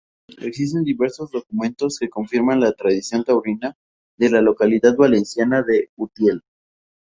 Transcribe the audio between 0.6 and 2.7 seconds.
diversos documentos que confirman